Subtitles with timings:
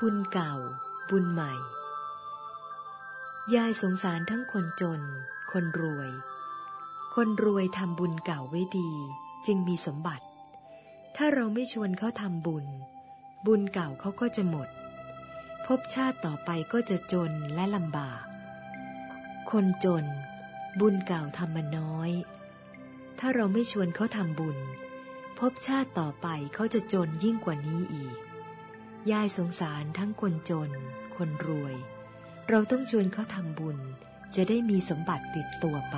[0.00, 0.54] บุญเก่า
[1.10, 1.52] บุญใหม่
[3.54, 5.00] ยายสงสารทั้งคนจน
[5.52, 6.10] คนรวย
[7.14, 8.90] คนรวยทำบุญเก่าไว้ดี
[9.46, 10.24] จึงมีสมบัติ
[11.16, 12.66] ถ้าเราไม่ชวนเขาทำบุญ
[13.46, 14.68] บุญเก่าเขาก็จะหมด
[15.66, 18.24] ภพชาติต่อไปก็จะจนและลำบาก
[19.50, 20.04] คนจน
[20.80, 22.10] บุญเก่าทำมาน้อย
[23.18, 24.58] ถ้าเราไม่ชวนเขาทำบุญ
[25.38, 28.16] ภพชาติต่อไปเขาจะจนยิ่งกว่านี้อีก
[29.12, 30.70] ยายสงสารทั้งคนจน
[31.16, 31.74] คนรวย
[32.48, 33.78] เราต้องชวนเขาทำบุญ
[34.36, 35.96] จะได้มีสมบัติติดตัวไป